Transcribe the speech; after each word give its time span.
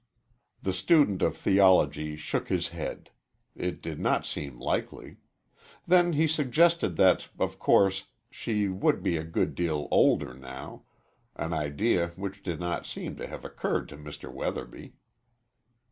The 0.63 0.73
student 0.73 1.21
of 1.21 1.37
theology 1.37 2.15
shook 2.15 2.47
his 2.47 2.69
head. 2.69 3.11
It 3.55 3.83
did 3.83 3.99
not 3.99 4.25
seem 4.25 4.57
likely. 4.59 5.17
Then 5.85 6.13
he 6.13 6.25
suggested 6.27 6.95
that, 6.95 7.29
of 7.37 7.59
course, 7.59 8.05
she 8.31 8.67
would 8.67 9.03
be 9.03 9.17
a 9.17 9.23
good 9.23 9.53
deal 9.53 9.87
older 9.91 10.33
now 10.33 10.85
an 11.35 11.53
idea 11.53 12.13
which 12.15 12.41
did 12.41 12.59
not 12.59 12.87
seem 12.87 13.15
to 13.17 13.27
have 13.27 13.45
occurred 13.45 13.87
to 13.89 13.95
Mr. 13.97 14.33
Weatherby. 14.33 14.93